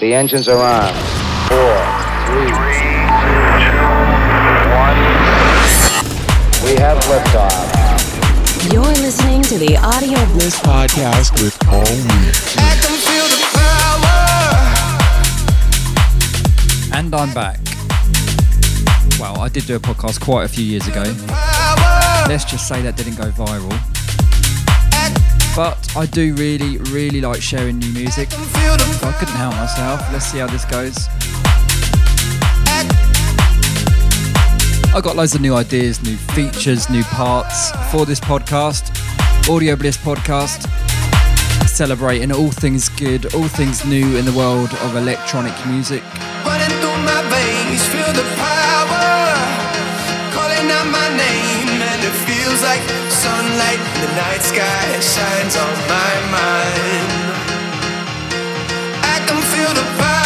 The 0.00 0.14
engines 0.14 0.48
are 0.48 0.56
on. 0.56 0.94
Four, 1.46 1.76
three, 2.24 2.48
two, 2.48 2.56
one. 4.72 4.96
We 6.64 6.72
have 6.80 6.96
liftoff. 7.04 8.72
You're 8.72 8.80
listening 8.80 9.42
to 9.42 9.58
the 9.58 9.76
Audio 9.76 10.24
Bliss 10.32 10.58
podcast 10.60 11.42
with 11.42 11.58
Paul 11.60 11.84
And 16.96 17.14
I'm 17.14 17.34
back. 17.34 17.60
Well, 19.20 19.38
I 19.38 19.50
did 19.50 19.66
do 19.66 19.76
a 19.76 19.80
podcast 19.80 20.18
quite 20.22 20.44
a 20.44 20.48
few 20.48 20.64
years 20.64 20.88
ago. 20.88 21.02
Let's 22.26 22.46
just 22.46 22.66
say 22.66 22.80
that 22.80 22.96
didn't 22.96 23.16
go 23.16 23.30
viral. 23.32 23.89
But 25.60 25.94
I 25.94 26.06
do 26.06 26.34
really, 26.36 26.78
really 26.90 27.20
like 27.20 27.42
sharing 27.42 27.80
new 27.80 27.92
music. 27.92 28.30
So 28.30 28.38
I 28.40 29.14
couldn't 29.18 29.34
help 29.34 29.54
myself. 29.56 30.00
Let's 30.10 30.24
see 30.24 30.38
how 30.38 30.46
this 30.46 30.64
goes. 30.64 31.06
I 34.94 35.00
got 35.02 35.16
loads 35.16 35.34
of 35.34 35.42
new 35.42 35.54
ideas, 35.54 36.02
new 36.02 36.16
features, 36.16 36.88
new 36.88 37.02
parts 37.02 37.72
for 37.90 38.06
this 38.06 38.20
podcast. 38.20 38.88
Audio 39.50 39.76
Bliss 39.76 39.98
podcast. 39.98 40.66
Celebrating 41.68 42.32
all 42.32 42.50
things 42.50 42.88
good, 42.88 43.34
all 43.34 43.48
things 43.48 43.84
new 43.84 44.16
in 44.16 44.24
the 44.24 44.32
world 44.32 44.72
of 44.72 44.96
electronic 44.96 45.52
music. 45.66 46.02
Sunlight. 53.24 53.82
The 54.00 54.10
night 54.16 54.42
sky 54.52 54.86
shines 55.14 55.54
on 55.64 55.74
my 55.94 56.14
mind. 56.36 57.10
I 59.14 59.16
can 59.26 59.40
feel 59.52 59.72
the 59.80 59.86
power 60.00 60.19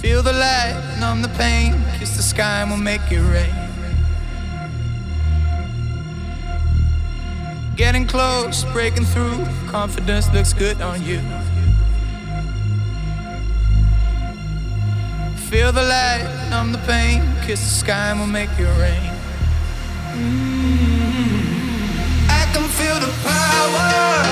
Feel 0.00 0.22
the 0.22 0.32
light, 0.32 0.96
numb 1.00 1.22
the 1.22 1.28
pain. 1.30 1.74
Kiss 1.98 2.16
the 2.16 2.22
sky 2.22 2.62
and 2.62 2.70
we'll 2.70 2.78
make 2.78 3.00
it 3.10 3.18
rain. 3.18 3.52
Getting 7.74 8.06
close, 8.06 8.64
breaking 8.72 9.06
through. 9.06 9.44
Confidence 9.66 10.32
looks 10.32 10.52
good 10.52 10.80
on 10.80 11.02
you. 11.02 11.18
Feel 15.50 15.72
the 15.72 15.82
light, 15.82 16.46
numb 16.48 16.70
the 16.70 16.78
pain. 16.86 17.22
Kiss 17.44 17.60
the 17.60 17.74
sky 17.84 18.10
and 18.10 18.20
we'll 18.20 18.28
make 18.28 18.50
it 18.56 18.70
rain. 18.78 19.12
Mm-hmm. 20.14 21.08
I 22.30 22.46
can 22.52 22.68
feel 22.78 22.98
the 23.00 23.12
power 23.26 24.22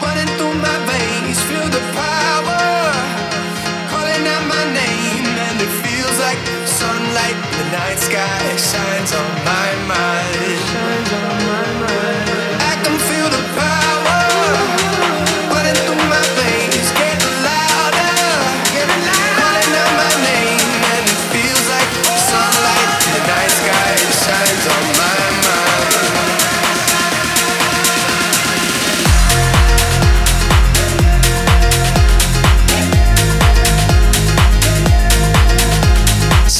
running 0.00 0.30
through 0.38 0.54
my 0.54 0.78
veins. 0.88 1.38
Feel 1.42 1.68
the 1.68 1.80
power 1.92 2.19
name, 4.66 5.26
and 5.46 5.56
it 5.60 5.72
feels 5.84 6.18
like 6.20 6.40
sunlight. 6.66 7.38
The 7.56 7.64
night 7.72 7.98
sky 7.98 8.56
shines 8.56 9.12
on 9.12 9.30
my 9.44 9.70
mind. 9.88 10.30
I 11.92 12.29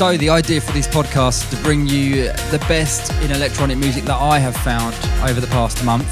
So, 0.00 0.16
the 0.16 0.30
idea 0.30 0.62
for 0.62 0.72
this 0.72 0.86
podcast 0.86 1.44
is 1.44 1.50
to 1.50 1.62
bring 1.62 1.86
you 1.86 2.32
the 2.50 2.64
best 2.66 3.12
in 3.22 3.32
electronic 3.32 3.76
music 3.76 4.04
that 4.04 4.16
I 4.16 4.38
have 4.38 4.56
found 4.56 4.94
over 5.28 5.42
the 5.42 5.46
past 5.48 5.84
month. 5.84 6.08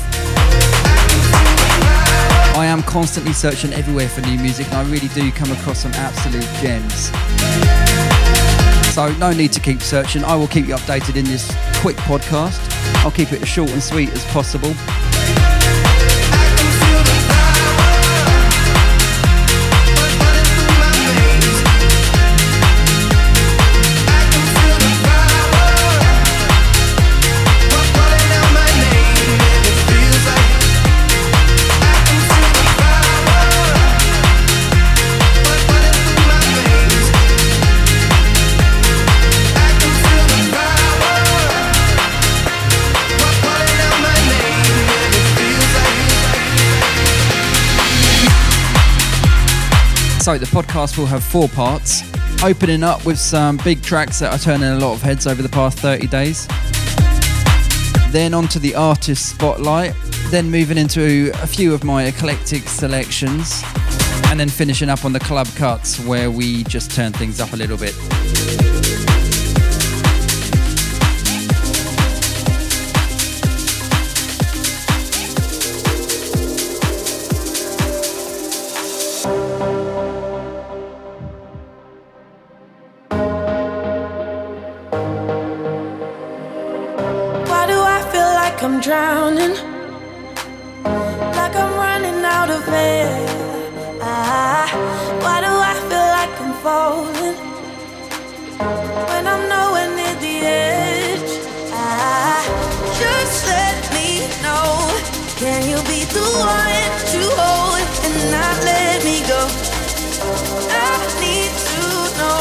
I 2.55 2.67
am 2.67 2.83
constantly 2.83 3.33
searching 3.33 3.73
everywhere 3.73 4.11
for 4.11 4.21
new 4.21 4.39
music, 4.39 4.67
and 4.67 4.75
I 4.75 4.91
really 4.91 5.09
do 5.15 5.33
come 5.33 5.51
across 5.53 5.79
some 5.79 5.93
absolute 5.95 6.45
gems. 6.61 7.07
So, 8.95 9.11
no 9.17 9.33
need 9.33 9.53
to 9.53 9.61
keep 9.61 9.81
searching. 9.81 10.23
I 10.23 10.37
will 10.37 10.49
keep 10.49 10.67
you 10.67 10.75
updated 10.75 11.17
in 11.17 11.25
this 11.25 11.51
quick 11.77 11.97
podcast. 11.97 12.61
I'll 12.97 13.11
keep 13.11 13.33
it 13.33 13.41
as 13.41 13.49
short 13.49 13.71
and 13.71 13.83
sweet 13.83 14.11
as 14.11 14.23
possible. 14.27 14.75
So 50.29 50.37
the 50.37 50.45
podcast 50.45 50.99
will 50.99 51.07
have 51.07 51.25
four 51.25 51.49
parts, 51.49 52.03
opening 52.45 52.83
up 52.83 53.07
with 53.07 53.19
some 53.19 53.57
big 53.65 53.81
tracks 53.81 54.19
that 54.19 54.31
are 54.31 54.39
turning 54.39 54.69
a 54.69 54.77
lot 54.79 54.93
of 54.93 55.01
heads 55.01 55.27
over 55.27 55.41
the 55.41 55.49
past 55.49 55.79
30 55.79 56.07
days. 56.07 56.47
Then 58.13 58.35
onto 58.35 58.59
the 58.59 58.75
artist 58.75 59.31
spotlight, 59.31 59.95
then 60.27 60.51
moving 60.51 60.77
into 60.77 61.31
a 61.43 61.47
few 61.47 61.73
of 61.73 61.83
my 61.83 62.05
eclectic 62.05 62.65
selections, 62.69 63.63
and 64.27 64.39
then 64.39 64.51
finishing 64.51 64.91
up 64.91 65.07
on 65.07 65.15
the 65.15 65.21
club 65.21 65.47
cuts 65.57 65.99
where 66.01 66.31
we 66.31 66.63
just 66.65 66.91
turn 66.91 67.11
things 67.11 67.41
up 67.41 67.55
a 67.55 67.57
little 67.57 67.79
bit. 67.79 67.95
drowning, 88.89 89.55
like 91.37 91.55
I'm 91.63 91.73
running 91.77 92.25
out 92.25 92.51
of 92.51 92.67
air. 92.69 93.13
Ah, 94.01 94.67
why 95.23 95.37
do 95.45 95.53
I 95.71 95.75
feel 95.89 96.09
like 96.19 96.35
I'm 96.41 96.55
falling 96.65 97.37
when 99.11 99.25
I'm 99.33 99.45
nowhere 99.55 99.91
near 99.95 100.17
the 100.25 100.37
edge? 100.41 101.33
I, 101.71 102.41
just 103.03 103.47
let 103.53 103.77
me 103.93 104.09
know. 104.45 104.73
Can 105.37 105.61
you 105.69 105.79
be 105.93 106.01
the 106.17 106.27
one 106.41 106.89
to 107.13 107.21
hold 107.41 107.85
and 108.07 108.17
not 108.33 108.57
let 108.65 109.05
me 109.05 109.21
go? 109.33 109.43
I 110.81 110.97
need 111.25 111.53
to 111.73 111.83
know. 112.21 112.41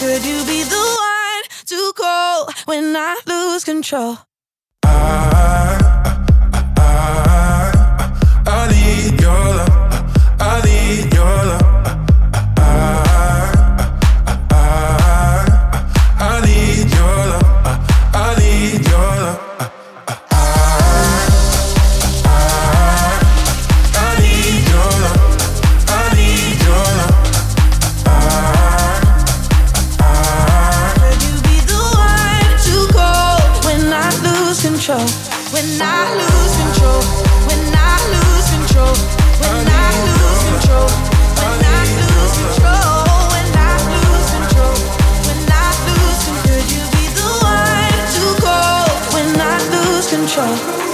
Could 0.00 0.24
you 0.24 0.38
be 0.52 0.62
the 0.74 0.84
one 1.12 1.42
to 1.66 1.92
call 1.94 2.48
when 2.64 2.96
I 2.96 3.20
lose 3.26 3.62
control? 3.62 4.16
control. 50.26 50.85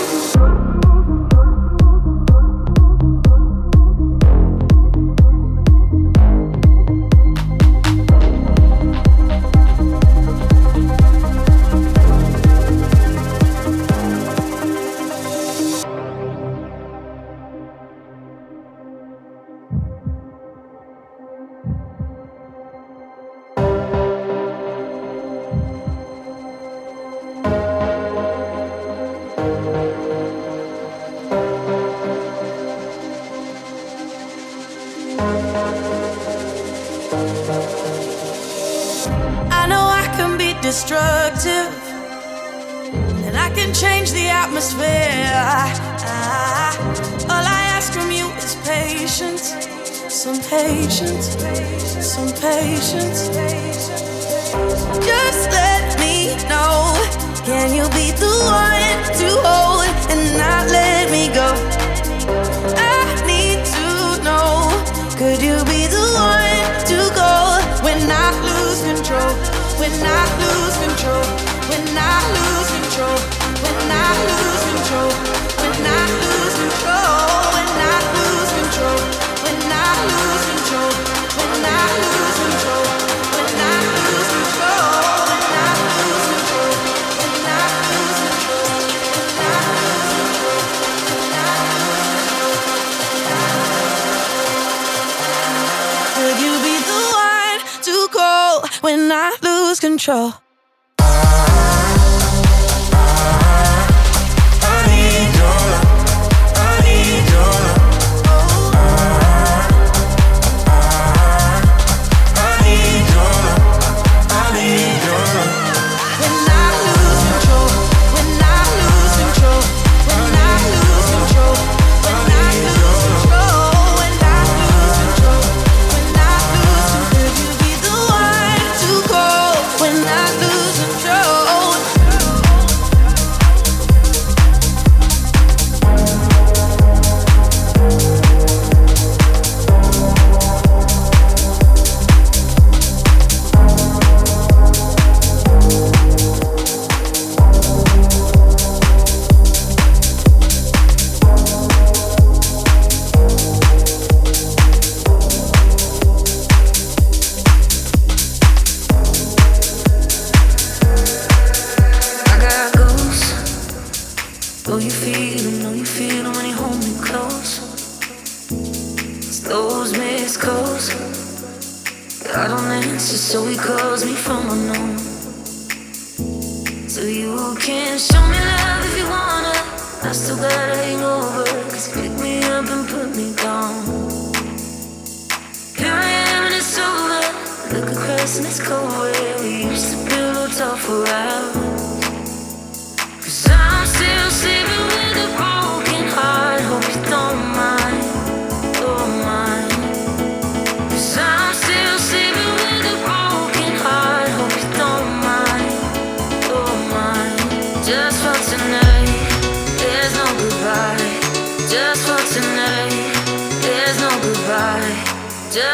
lose 99.72 99.80
control. 99.80 100.41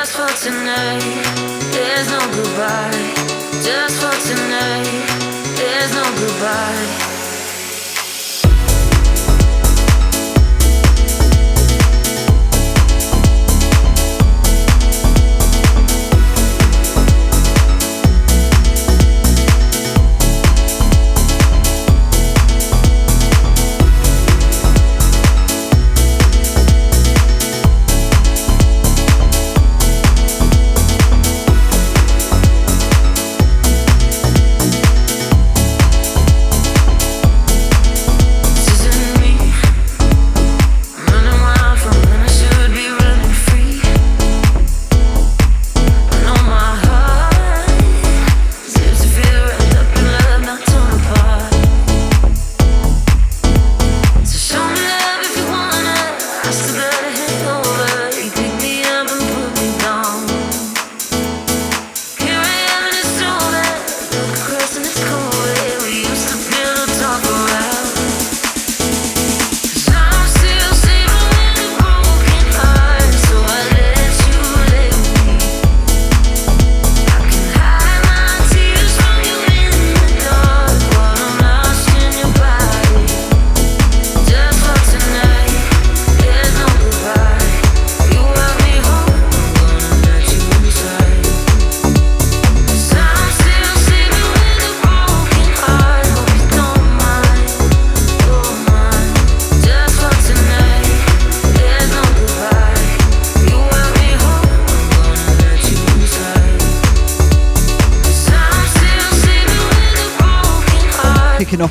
Just 0.08 0.42
for 0.42 0.48
tonight, 0.50 1.02
there's 1.70 2.08
no 2.08 2.18
goodbye. 2.32 3.12
Just 3.62 4.00
for 4.00 4.32
tonight, 4.32 5.06
there's 5.54 5.92
no 5.92 6.02
goodbye. 6.18 7.07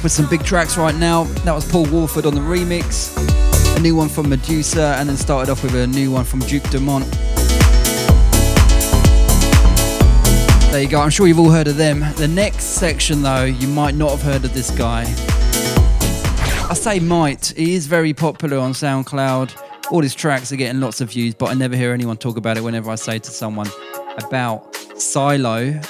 With 0.07 0.13
some 0.13 0.29
big 0.29 0.41
tracks 0.45 0.77
right 0.77 0.95
now. 0.95 1.25
That 1.43 1.53
was 1.53 1.69
Paul 1.69 1.85
Woolford 1.87 2.25
on 2.25 2.33
the 2.33 2.39
remix, 2.39 3.13
a 3.75 3.81
new 3.81 3.93
one 3.93 4.07
from 4.07 4.29
Medusa, 4.29 4.95
and 4.97 5.09
then 5.09 5.17
started 5.17 5.51
off 5.51 5.61
with 5.63 5.75
a 5.75 5.85
new 5.85 6.11
one 6.11 6.23
from 6.23 6.39
Duke 6.39 6.63
Dumont. 6.69 7.03
There 10.71 10.81
you 10.81 10.87
go, 10.87 11.01
I'm 11.01 11.09
sure 11.09 11.27
you've 11.27 11.39
all 11.39 11.49
heard 11.49 11.67
of 11.67 11.75
them. 11.75 12.05
The 12.15 12.27
next 12.29 12.63
section, 12.79 13.21
though, 13.21 13.43
you 13.43 13.67
might 13.67 13.95
not 13.95 14.11
have 14.11 14.21
heard 14.21 14.45
of 14.45 14.53
this 14.53 14.71
guy. 14.71 15.01
I 16.69 16.73
say 16.73 17.01
might, 17.01 17.47
he 17.57 17.73
is 17.73 17.85
very 17.85 18.13
popular 18.13 18.59
on 18.59 18.71
SoundCloud. 18.71 19.91
All 19.91 20.01
his 20.01 20.15
tracks 20.15 20.53
are 20.53 20.55
getting 20.55 20.79
lots 20.79 21.01
of 21.01 21.11
views, 21.11 21.35
but 21.35 21.49
I 21.49 21.53
never 21.53 21.75
hear 21.75 21.91
anyone 21.91 22.15
talk 22.15 22.37
about 22.37 22.55
it 22.55 22.63
whenever 22.63 22.89
I 22.89 22.95
say 22.95 23.19
to 23.19 23.29
someone 23.29 23.67
about 24.19 24.73
Silo, 24.97 25.81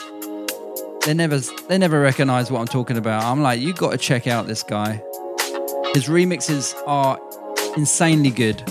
they 1.07 1.13
never 1.13 1.39
they 1.69 1.77
never 1.77 2.01
recognize 2.01 2.51
what 2.51 2.59
I'm 2.59 2.67
talking 2.67 2.97
about. 2.97 3.23
I'm 3.23 3.41
like, 3.41 3.61
you 3.61 3.71
got 3.71 3.91
to 3.91 3.97
check 3.97 4.27
out 4.27 4.45
this 4.45 4.61
guy. 4.61 5.01
His 5.93 6.07
remixes 6.09 6.75
are 6.85 7.17
insanely 7.77 8.29
good. 8.29 8.61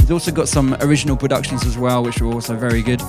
He's 0.00 0.10
also 0.10 0.32
got 0.32 0.48
some 0.48 0.74
original 0.80 1.16
productions 1.16 1.64
as 1.64 1.78
well, 1.78 2.02
which 2.02 2.20
are 2.20 2.26
also 2.26 2.56
very 2.56 2.82
good. 2.82 3.00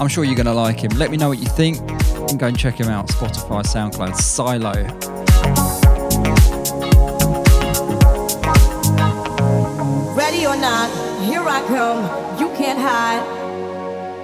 I'm 0.00 0.08
sure 0.08 0.24
you're 0.24 0.34
gonna 0.34 0.52
like 0.54 0.80
him. 0.80 0.90
Let 0.98 1.12
me 1.12 1.16
know 1.16 1.28
what 1.28 1.38
you 1.38 1.46
think. 1.46 1.78
And 2.28 2.36
go 2.36 2.48
and 2.48 2.58
check 2.58 2.80
him 2.80 2.88
out. 2.88 3.06
Spotify, 3.06 3.62
SoundCloud, 3.62 4.16
Silo. 4.16 4.72
Ready 10.16 10.46
or 10.46 10.56
not, 10.56 10.90
here 11.24 11.44
I 11.46 11.64
come. 11.68 12.40
You 12.40 12.48
can't 12.56 12.80
hide. 12.80 13.37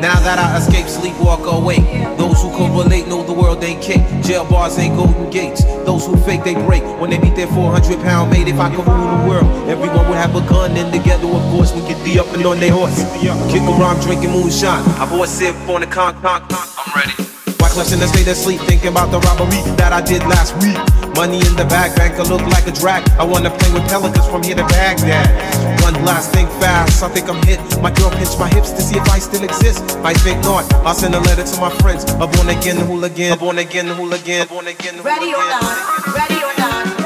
Now 0.00 0.20
that 0.20 0.38
I 0.38 0.58
escape, 0.58 0.88
sleep, 0.88 1.18
walk 1.18 1.40
awake. 1.46 1.80
Those 2.18 2.42
who 2.42 2.50
correlate 2.50 3.08
know 3.08 3.24
the 3.24 3.32
world 3.32 3.64
ain't 3.64 3.80
cake. 3.80 4.02
Jail 4.22 4.44
bars 4.44 4.78
ain't 4.78 4.94
golden 4.94 5.30
gates. 5.30 5.64
Those 5.88 6.04
who 6.04 6.18
fake, 6.18 6.44
they 6.44 6.52
break. 6.52 6.82
When 7.00 7.08
they 7.08 7.18
beat 7.18 7.34
their 7.34 7.46
400 7.46 8.00
pound 8.00 8.30
mate, 8.30 8.46
if 8.46 8.60
I 8.60 8.68
could 8.68 8.86
rule 8.86 9.16
the 9.16 9.26
world, 9.26 9.68
everyone 9.70 10.06
would 10.08 10.18
have 10.18 10.36
a 10.36 10.46
gun. 10.46 10.76
And 10.76 10.92
together, 10.92 11.26
of 11.26 11.42
course, 11.50 11.72
we 11.72 11.80
could 11.88 12.02
be 12.04 12.18
up 12.18 12.26
and 12.34 12.44
on 12.44 12.60
their 12.60 12.72
horse. 12.72 12.96
Kick 13.50 13.62
around, 13.62 14.02
drinking 14.02 14.32
moonshine. 14.32 14.84
I 15.00 15.08
bought 15.08 15.28
sip 15.28 15.56
on 15.66 15.80
the 15.80 15.86
con, 15.86 16.12
con, 16.20 16.46
con. 16.46 16.68
I'm 16.76 16.92
ready. 16.94 17.35
Question 17.76 18.00
the 18.00 18.08
state 18.08 18.26
of 18.26 18.38
sleep, 18.38 18.58
thinking 18.62 18.88
about 18.88 19.12
the 19.12 19.20
robbery 19.20 19.60
that 19.76 19.92
I 19.92 20.00
did 20.00 20.24
last 20.24 20.56
week. 20.64 20.80
Money 21.12 21.44
in 21.44 21.52
the 21.60 21.66
bag, 21.68 21.92
banker 21.94 22.24
look 22.24 22.40
like 22.48 22.66
a 22.66 22.72
drag. 22.72 23.04
I 23.20 23.24
wanna 23.24 23.50
play 23.52 23.68
with 23.68 23.84
pelicans 23.84 24.26
from 24.28 24.42
here 24.42 24.56
to 24.56 24.64
Baghdad. 24.64 25.28
One 25.84 25.92
last 26.02 26.32
thing 26.32 26.46
fast. 26.56 27.02
I 27.02 27.08
think 27.10 27.28
I'm 27.28 27.36
hit. 27.44 27.60
My 27.82 27.92
girl 27.92 28.08
pinched 28.16 28.40
my 28.40 28.48
hips 28.48 28.72
to 28.72 28.80
see 28.80 28.96
if 28.96 29.04
I 29.12 29.18
still 29.18 29.44
exist. 29.44 29.84
I 30.00 30.14
think 30.14 30.40
not. 30.40 30.64
I'll 30.88 30.94
send 30.94 31.14
a 31.14 31.20
letter 31.20 31.44
to 31.44 31.60
my 31.60 31.68
friends. 31.84 32.08
A 32.16 32.26
born 32.26 32.48
again 32.48 32.80
hooligan. 32.80 33.32
A 33.32 33.36
born 33.36 33.58
again 33.58 33.88
hooligan. 33.88 34.40
A 34.40 34.46
born 34.46 34.68
again 34.68 34.96
hooligan. 34.96 35.04
Ready 35.04 35.36
or 35.36 35.44
not? 35.44 36.16
Ready 36.16 36.40
or 36.40 36.56
not? 36.56 37.05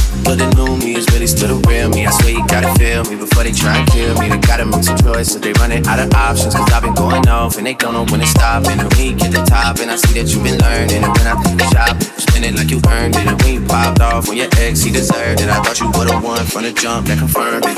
jump 0.23 0.37
that 0.37 0.49
confirmed 0.49 0.85
it. 0.85 1.01
The 1.41 1.57
real 1.67 1.89
me. 1.89 2.05
I 2.05 2.11
swear 2.11 2.33
you 2.37 2.45
gotta 2.47 2.69
feel 2.77 3.03
me 3.05 3.15
before 3.15 3.43
they 3.43 3.51
try 3.51 3.77
and 3.77 3.87
kill 3.89 4.13
me. 4.19 4.29
They 4.29 4.37
gotta 4.37 4.65
make 4.65 4.83
some 4.83 4.97
track 4.97 5.25
money 5.57 5.75
in 5.75 5.81
it. 5.81 5.87
Out 5.87 5.99
of 5.99 6.13
options. 6.13 6.53
'Cause 6.53 6.71
I've 6.71 6.83
been 6.83 6.93
going 6.93 7.27
off 7.27 7.57
and 7.57 7.65
they 7.65 7.73
don't 7.73 7.93
know 7.93 8.05
when 8.05 8.19
to 8.19 8.27
stop 8.27 8.67
and 8.67 8.77
when 8.77 8.89
we 8.97 9.13
get 9.13 9.31
the 9.31 9.43
top 9.43 9.79
and 9.79 9.89
i 9.89 9.95
see 9.95 10.13
that 10.21 10.29
you've 10.29 10.43
been 10.43 10.59
learning. 10.59 11.03
And 11.03 11.11
when 11.17 11.27
I 11.27 11.35
shop, 11.73 11.97
spend 12.17 12.45
it 12.45 12.55
like 12.55 12.69
you 12.69 12.79
earned 12.89 13.15
it. 13.15 13.25
And 13.25 13.41
when 13.41 13.53
you 13.53 13.61
popped 13.61 14.01
off, 14.01 14.27
what 14.27 14.37
your 14.37 14.49
ex 14.59 14.83
he 14.83 14.91
deserved. 14.91 15.41
And 15.41 15.49
I 15.49 15.57
thought 15.63 15.79
you 15.79 15.91
the 15.91 16.13
one 16.21 16.45
from 16.45 16.63
the 16.63 16.71
jump, 16.71 17.07
that 17.07 17.17
confirmed 17.17 17.65
it. 17.65 17.77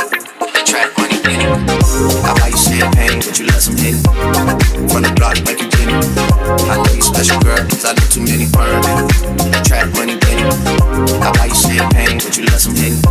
Trap 0.68 0.92
money, 0.98 1.18
I 2.28 2.32
buy 2.40 2.50
you 2.52 2.58
champagne, 2.58 3.20
but 3.24 3.40
you 3.40 3.46
let 3.48 3.62
some 3.62 3.78
hit 3.78 3.96
it. 3.96 4.04
From 4.92 5.04
the 5.04 5.12
block, 5.16 5.40
make 5.48 5.62
you 5.62 5.70
it. 5.72 6.04
I 6.68 6.76
know 6.84 6.94
you 6.94 7.02
special, 7.02 7.40
girl, 7.40 7.64
cause 7.64 7.86
I 7.86 7.94
know 7.96 8.08
too 8.12 8.22
many 8.28 8.48
burn 8.52 8.84
it. 8.84 9.64
Track 9.64 9.88
money 9.96 10.14
it. 10.14 10.23
I 10.44 11.32
buy 11.32 11.46
you 11.48 11.56
champagne, 11.56 12.20
but 12.20 12.36
you 12.38 12.44
let 12.46 12.60
some 12.60 12.76
hit 12.76 12.94
it. 12.94 13.02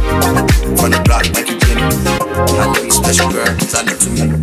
From 0.76 0.90
the 0.92 1.00
block, 1.04 1.24
make 1.32 1.48
you 1.48 1.56
get 1.56 1.80
it. 1.80 1.80
I 1.80 2.68
know 2.68 2.82
you 2.82 2.90
special, 2.90 3.30
girl, 3.32 3.48
cause 3.56 3.74
I 3.74 3.82
know 3.88 3.96
too 3.96 4.12
many. 4.12 4.36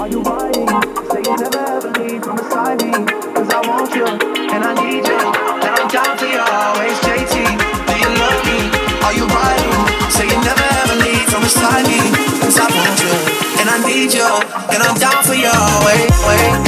Are 0.00 0.08
you 0.08 0.20
riding? 0.24 0.68
Say 1.12 1.20
you 1.28 1.36
never 1.36 1.60
ever 1.60 1.90
leave 2.00 2.24
from 2.24 2.36
beside 2.36 2.80
me. 2.80 2.92
Cause 3.36 3.50
I 3.52 3.60
want 3.68 3.92
you, 3.92 4.06
and 4.06 4.64
I 4.64 4.72
need 4.80 5.04
you, 5.04 5.20
and 5.60 5.72
I'm 5.76 5.88
down 5.92 6.16
for 6.16 6.24
you 6.24 6.40
always, 6.40 6.96
JT. 7.04 7.36
You 7.98 8.08
love 8.16 8.40
me? 8.48 8.58
Are 9.04 9.12
you? 9.12 9.28
Say 10.08 10.24
you 10.24 10.38
never 10.40 10.66
ever 10.80 10.96
leave 11.04 11.28
from 11.28 11.44
I 11.44 12.66
want 12.72 12.96
you, 13.04 13.12
and 13.60 13.68
I 13.68 13.76
need 13.86 14.12
you, 14.16 14.24
and 14.72 14.82
I'm 14.82 14.96
down 14.96 15.22
for 15.22 15.34
you. 15.34 15.52
Wait, 15.84 16.67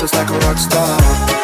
just 0.00 0.14
like 0.14 0.30
a 0.30 0.38
rock 0.38 0.56
star. 0.56 1.39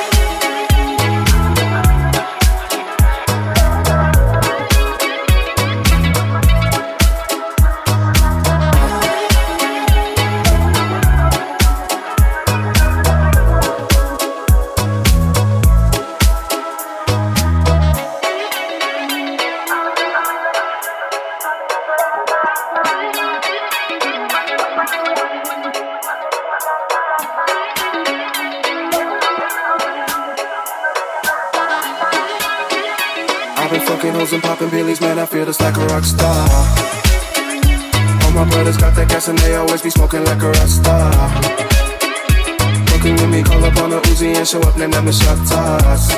Uzi 44.77 44.85
and 44.85 45.09
the 45.09 45.13
shot 45.13 45.39
toss. 45.49 46.13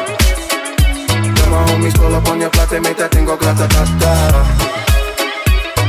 When 1.38 1.50
my 1.50 1.62
homies 1.70 1.94
pull 1.94 2.14
up 2.14 2.26
on 2.28 2.40
your 2.40 2.50
block, 2.50 2.68
they 2.70 2.80
make 2.80 2.96
that 2.96 3.12
thing 3.12 3.24
go 3.24 3.36
grata 3.36 3.68
ta 3.68 3.84
ta. 4.02 4.14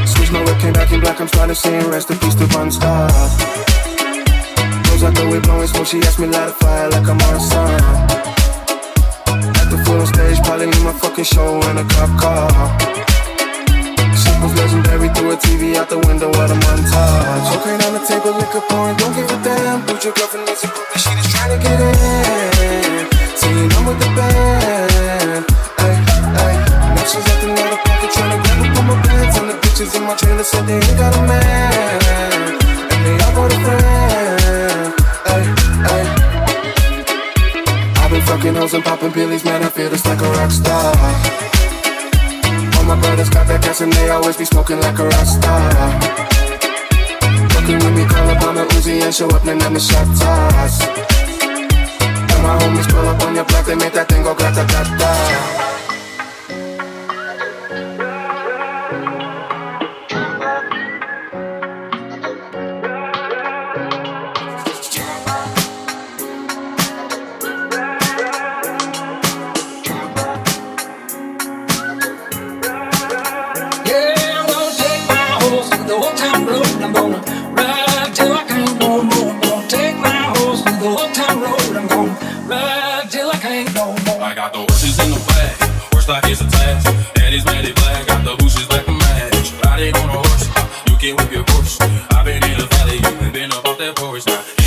Switch 0.05 0.31
my 0.31 0.43
whip, 0.43 0.59
came 0.59 0.73
back 0.73 0.91
in 0.91 0.99
black, 0.99 1.19
I'm 1.19 1.27
starting 1.27 1.55
to 1.55 1.59
sing 1.59 1.89
rest 1.89 2.11
in 2.11 2.19
peace 2.19 2.35
to 2.35 2.45
Von 2.45 2.71
Star. 2.71 3.09
Close 4.85 5.03
out 5.03 5.15
the 5.15 5.27
whip, 5.29 5.43
blowing 5.43 5.67
smoke, 5.67 5.87
she 5.87 5.97
asked 5.99 6.19
me 6.19 6.27
don't 18.99 19.15
give 19.15 19.29
a 19.31 19.37
damn. 19.43 19.81
Put 19.87 20.03
your 20.03 20.13
girlfriend 20.13 20.45
needs 20.45 20.63
a 20.63 20.67
groupie, 20.67 20.99
she 20.99 21.11
just 21.15 21.31
trying 21.31 21.51
to 21.55 21.59
get 21.63 21.79
in. 21.79 23.05
Singing, 23.39 23.71
I'm 23.73 23.85
with 23.87 23.99
the 23.99 24.09
band. 24.17 25.43
Ay, 25.79 25.95
ay. 26.43 26.53
Now 26.95 27.05
she's 27.07 27.25
at 27.25 27.39
the 27.41 27.49
other 27.49 27.79
pocket 27.87 28.09
trying 28.11 28.31
to 28.35 28.39
grab 28.43 28.59
up 28.65 28.79
on 28.79 28.85
my 28.91 28.95
pants. 29.07 29.37
And 29.39 29.49
the 29.49 29.55
bitches 29.63 29.95
in 29.95 30.03
my 30.03 30.15
trailer 30.15 30.43
said 30.43 30.65
they 30.67 30.75
ain't 30.75 30.97
got 30.99 31.15
a 31.15 31.21
man. 31.23 32.59
And 32.91 33.01
they 33.05 33.15
all 33.23 33.33
got 33.35 33.53
a 33.53 33.59
friend. 33.63 33.89
I've 38.01 38.15
been 38.15 38.21
fucking 38.23 38.55
hoes 38.55 38.73
and 38.73 38.83
popping 38.83 39.11
pillies, 39.11 39.45
man, 39.45 39.61
I 39.61 39.69
feel 39.69 39.87
just 39.91 40.03
like 40.07 40.19
a 40.19 40.31
rock 40.31 40.49
star 40.49 40.95
All 42.77 42.83
my 42.85 42.99
brothers 42.99 43.29
got 43.29 43.45
that 43.47 43.61
gas 43.61 43.81
and 43.81 43.93
they 43.93 44.09
always 44.09 44.35
be 44.35 44.45
smoking 44.45 44.79
like 44.79 44.97
a 44.97 45.05
rasta. 45.05 46.28
Fucking 47.69 47.85
with 47.85 47.97
me, 47.97 48.05
call 48.09 48.27
up 48.29 48.41
on 48.45 48.55
the 48.55 48.63
Uzi 48.73 48.99
and 49.03 49.13
show 49.13 49.29
up, 49.29 49.43
then 49.43 49.61
I'm 49.61 49.75
the 49.75 49.79
shot 49.79 50.07
toss. 50.17 50.81
And 50.81 52.41
my 52.41 52.57
homies 52.57 52.89
pull 52.89 53.07
up 53.07 53.21
on 53.21 53.35
your 53.35 53.45
block, 53.45 53.65
they 53.67 53.75
make 53.75 53.93
that 53.93 54.09
thing 54.09 54.23
go 54.23 54.33
grata 86.09 86.35
ta 86.35 86.45
ta. 86.49 86.69
that 94.25 94.58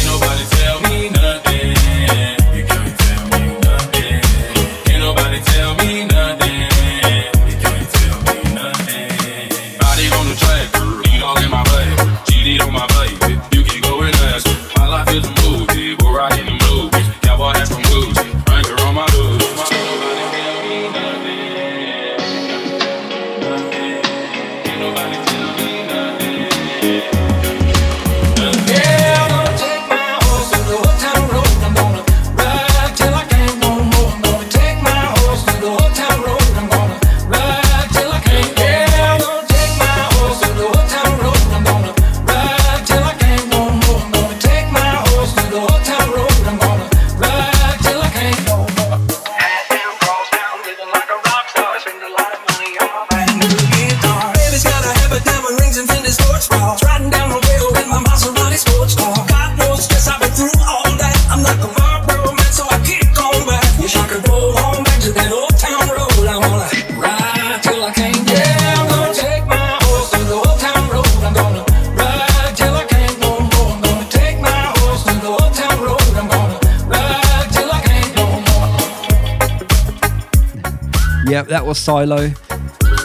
was 81.50 81.78
Silo. 81.78 82.30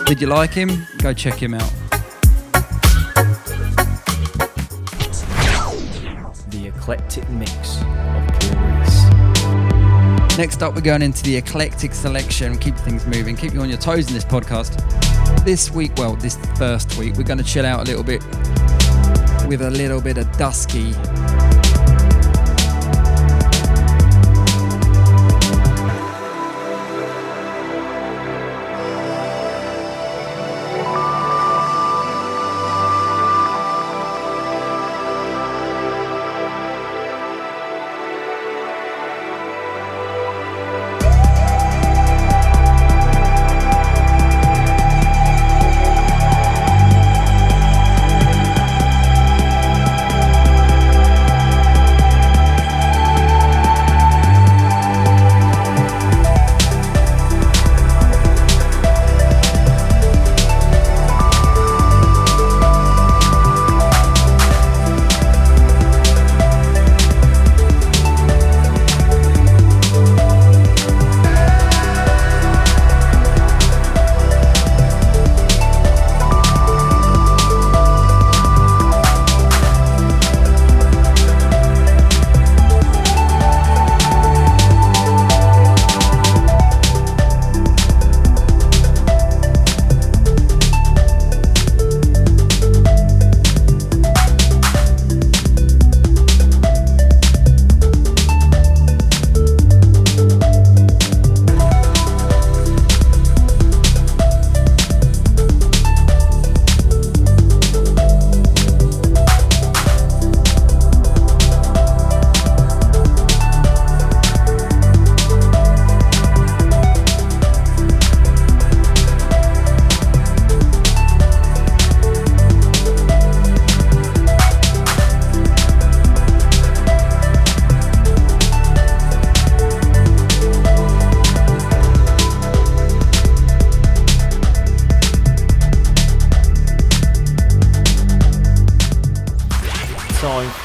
Did 0.05 0.21
you 0.21 0.27
like 0.27 0.51
him? 0.51 0.85
Go 0.99 1.13
check 1.13 1.41
him 1.41 1.53
out. 1.53 1.71
The 6.49 6.67
eclectic 6.67 7.29
mix 7.29 7.81
of 7.81 7.87
Next 10.37 10.61
up, 10.61 10.75
we're 10.75 10.81
going 10.81 11.01
into 11.01 11.23
the 11.23 11.35
eclectic 11.35 11.93
selection. 11.93 12.57
Keep 12.57 12.75
things 12.75 13.05
moving, 13.07 13.35
keep 13.35 13.53
you 13.53 13.61
on 13.61 13.69
your 13.69 13.79
toes 13.79 14.07
in 14.07 14.13
this 14.13 14.25
podcast. 14.25 14.75
This 15.43 15.71
week, 15.71 15.91
well, 15.97 16.15
this 16.15 16.37
first 16.57 16.97
week, 16.97 17.15
we're 17.15 17.23
going 17.23 17.39
to 17.39 17.43
chill 17.43 17.65
out 17.65 17.79
a 17.79 17.83
little 17.83 18.03
bit 18.03 18.23
with 19.47 19.61
a 19.61 19.71
little 19.71 20.01
bit 20.01 20.17
of 20.17 20.31
Dusky 20.37 20.93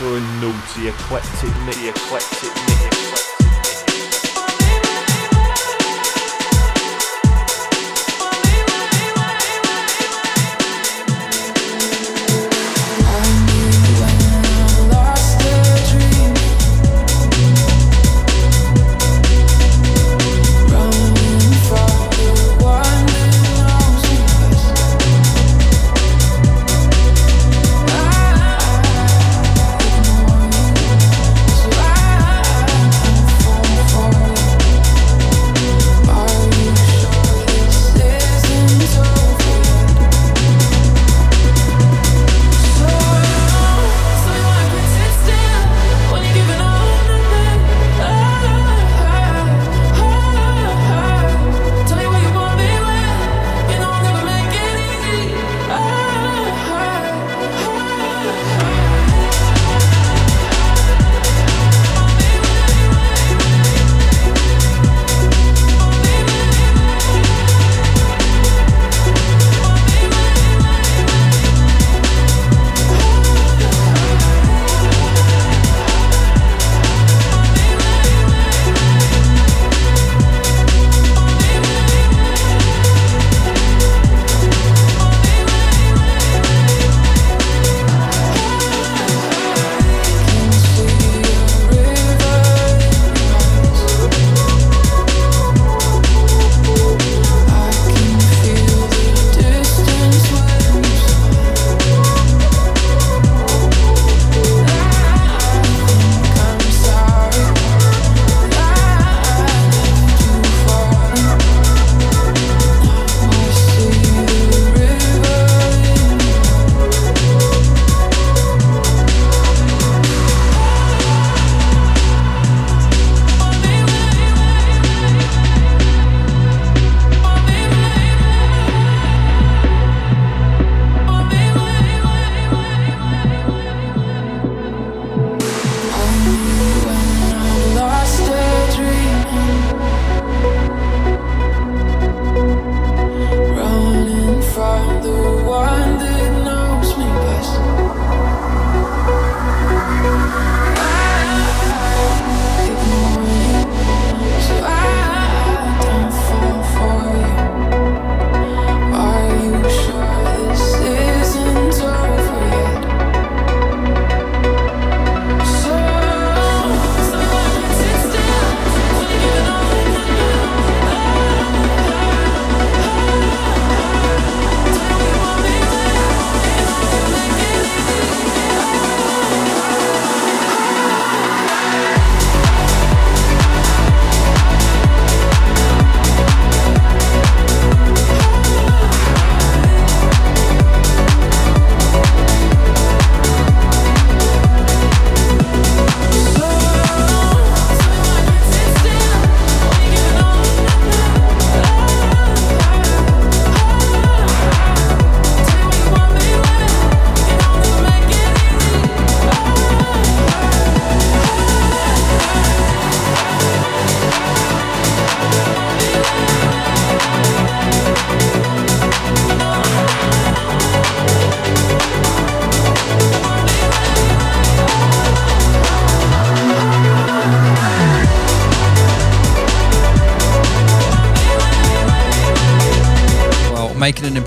for 0.02 0.16
a 0.16 0.20
naughty 0.40 0.88
eclectic 0.88 1.56
mix. 1.64 1.78
Eclectic 1.78 2.54
mix. 2.66 2.71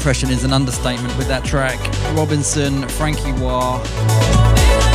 Impression 0.06 0.30
is 0.30 0.44
an 0.44 0.54
understatement 0.54 1.18
with 1.18 1.28
that 1.28 1.44
track. 1.44 1.80
Robinson, 2.16 2.88
Frankie 2.90 3.32
Wah, 3.42 3.84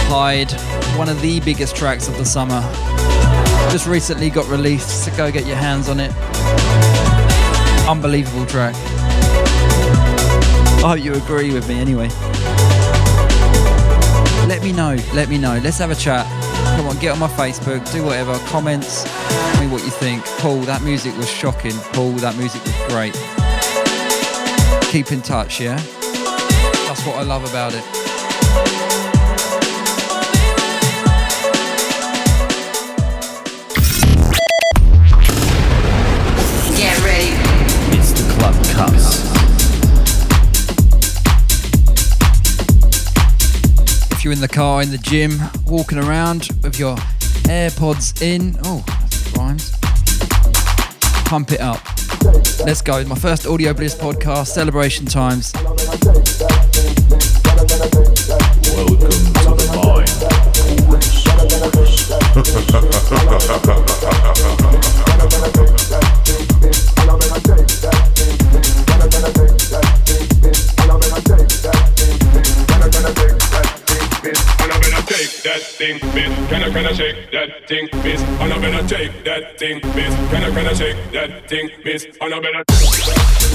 Hyde, 0.07 0.53
one 0.97 1.09
of 1.09 1.21
the 1.21 1.41
biggest 1.41 1.75
tracks 1.75 2.07
of 2.07 2.17
the 2.17 2.25
summer. 2.25 2.61
Just 3.73 3.89
recently 3.89 4.31
got 4.31 4.47
released, 4.47 5.05
so 5.05 5.17
go 5.17 5.33
get 5.33 5.47
your 5.47 5.57
hands 5.57 5.89
on 5.89 5.99
it. 5.99 6.13
Unbelievable 7.89 8.47
track. 8.47 8.77
I 10.79 10.95
hope 10.95 11.05
you 11.05 11.15
agree 11.15 11.53
with 11.53 11.69
me 11.69 11.81
anyway. 11.81 12.09
Let 14.47 14.63
me 14.63 14.71
know, 14.71 14.97
let 15.13 15.29
me 15.29 15.39
know. 15.39 15.59
Let's 15.61 15.79
have 15.79 15.91
a 15.91 15.97
chat. 15.97 16.25
Come 16.77 16.87
on, 16.87 16.97
get 17.01 17.11
on 17.11 17.19
my 17.19 17.27
Facebook, 17.27 17.91
do 17.91 18.05
whatever, 18.05 18.39
comments, 18.47 19.03
tell 19.03 19.61
me 19.61 19.67
what 19.67 19.83
you 19.83 19.91
think. 19.91 20.25
Paul, 20.39 20.61
that 20.61 20.83
music 20.83 21.17
was 21.17 21.29
shocking. 21.29 21.75
Paul, 21.95 22.13
that 22.13 22.37
music 22.37 22.65
was 22.65 22.93
great 22.93 23.30
keep 24.91 25.13
in 25.13 25.23
touch, 25.23 25.61
yeah? 25.61 25.77
That's 25.77 27.07
what 27.07 27.15
I 27.15 27.23
love 27.23 27.49
about 27.49 27.75
it. 27.75 27.85
Get 36.77 36.99
ready. 37.05 37.31
It's 37.97 38.11
the 38.11 38.25
Club 38.35 38.55
Cuts. 38.75 39.31
If 44.11 44.25
you're 44.25 44.33
in 44.33 44.41
the 44.41 44.49
car, 44.49 44.83
in 44.83 44.91
the 44.91 44.99
gym, 44.99 45.39
walking 45.67 45.99
around 45.99 46.49
with 46.65 46.81
your 46.81 46.97
AirPods 47.47 48.21
in, 48.23 48.57
oh, 48.65 48.83
that 48.87 49.37
rhymes. 49.37 49.71
Pump 51.27 51.53
it 51.53 51.61
up. 51.61 52.00
Let's 52.65 52.83
go. 52.83 53.05
My 53.05 53.15
first 53.15 53.47
Audio 53.47 53.73
Bliss 53.73 53.95
podcast, 53.95 54.49
Celebration 54.49 55.07
Times. 55.07 55.53
Welcome 55.55 55.79
to 58.99 59.55
the 59.57 59.67
mind. 64.41 64.47
thing, 75.81 75.99
miss? 76.15 76.49
Can 76.51 76.63
I, 76.63 76.71
can 76.71 76.87
I 76.87 76.93
shake 76.93 77.31
that 77.33 77.67
thing, 77.67 77.89
miss? 78.05 78.21
And 78.21 78.53
I 78.53 78.59
better 78.61 78.87
take 78.87 79.25
that 79.25 79.59
thing, 79.59 79.81
miss. 79.97 80.15
Can 80.31 80.45
I, 80.45 80.51
can 80.51 80.67
I 80.67 80.75
shake 80.75 81.13
that 81.13 81.49
thing, 81.49 81.71
miss? 81.85 82.05
And 82.21 82.35
I 82.35 82.41
better. 82.41 83.50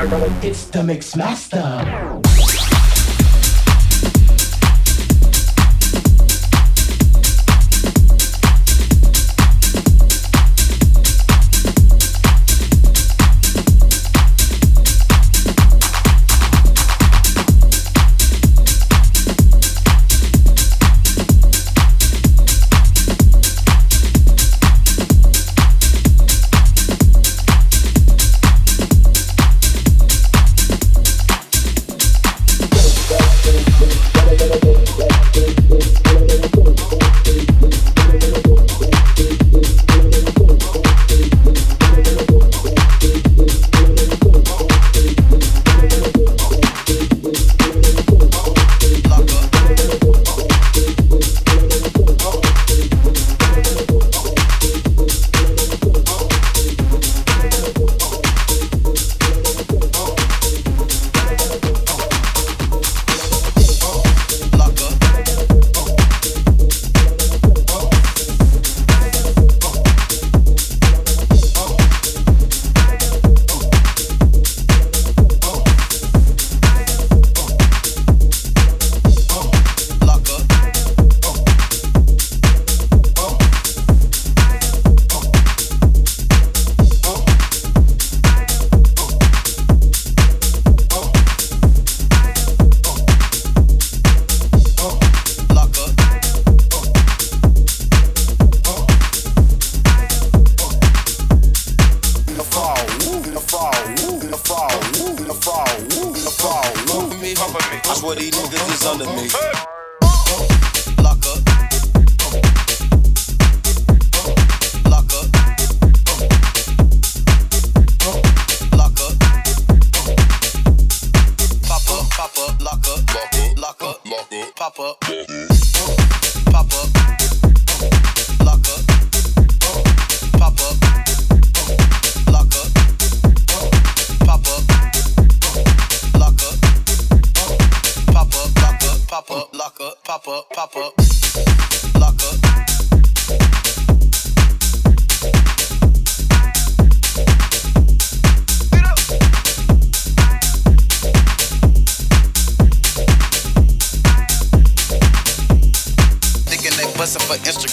It's 0.00 0.66
the 0.66 0.84
Mix 0.84 1.16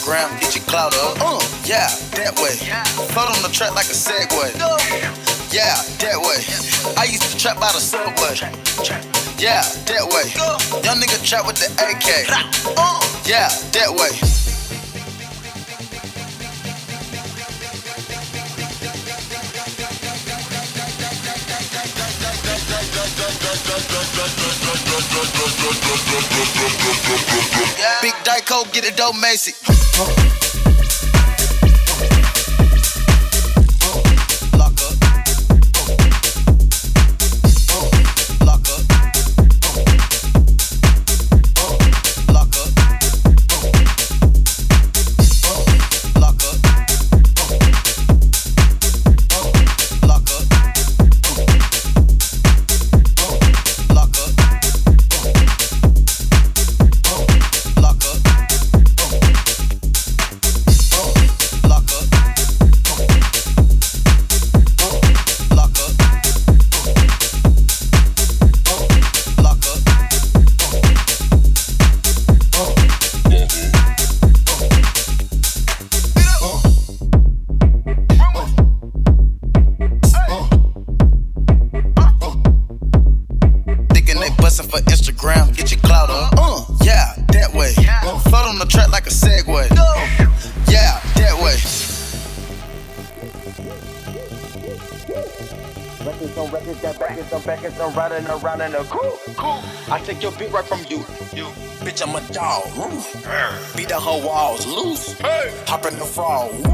Instagram, 0.05 0.39
get 0.39 0.55
your 0.55 0.63
clout 0.65 0.93
up. 0.93 1.17
Uh, 1.19 1.41
yeah, 1.65 1.87
that 2.13 2.37
way. 2.37 2.53
Float 3.09 3.35
on 3.35 3.41
the 3.41 3.49
track 3.49 3.73
like 3.73 3.85
a 3.85 3.97
Segway. 3.97 4.53
Yeah, 5.51 5.81
that 5.99 6.17
way. 6.21 6.45
I 6.95 7.05
used 7.05 7.23
to 7.23 7.37
trap 7.37 7.59
by 7.59 7.71
the 7.71 7.79
subway. 7.79 8.35
Yeah, 9.37 9.63
that 9.85 10.05
way. 10.05 10.29
Young 10.83 11.01
nigga 11.01 11.17
trap 11.25 11.47
with 11.47 11.57
the 11.57 11.71
AK. 11.81 12.29
Uh, 12.77 13.01
yeah, 13.25 13.49
that 13.71 13.89
way. 13.89 14.13
Big 28.01 28.13
Dyko, 28.23 28.71
get 28.71 28.85
it 28.85 28.95
dope, 28.95 29.15
Macy 29.19 29.84
hot. 29.97 30.44
Beat 103.75 103.89
the 103.89 103.95
whole 103.95 104.21
walls 104.21 104.65
loose. 104.65 105.19
Hey. 105.19 105.53
Hop 105.67 105.85
in 105.85 105.97
the 105.99 106.05
frog. 106.05 106.64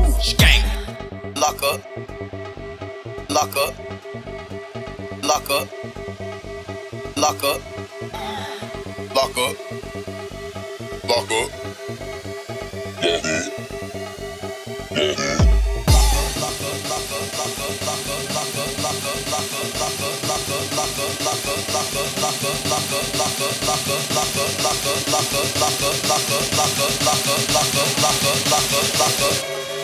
love. 29.31 29.80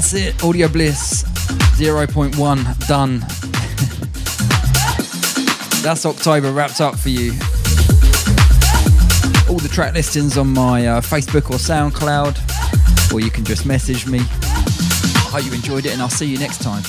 That's 0.00 0.14
it. 0.14 0.42
Audio 0.42 0.66
Bliss 0.66 1.24
0.1 1.76 2.88
done. 2.88 3.18
that's 5.82 6.06
October 6.06 6.52
wrapped 6.52 6.80
up 6.80 6.98
for 6.98 7.10
you. 7.10 7.32
All 9.50 9.58
the 9.58 9.68
track 9.70 9.92
listings 9.92 10.38
on 10.38 10.54
my 10.54 10.86
uh, 10.86 11.00
Facebook 11.02 11.50
or 11.50 11.58
SoundCloud, 11.58 13.12
or 13.12 13.20
you 13.20 13.30
can 13.30 13.44
just 13.44 13.66
message 13.66 14.06
me. 14.06 14.20
I 14.20 15.28
hope 15.32 15.44
you 15.44 15.52
enjoyed 15.52 15.84
it, 15.84 15.92
and 15.92 16.00
I'll 16.00 16.08
see 16.08 16.24
you 16.24 16.38
next 16.38 16.62
time. 16.62 16.82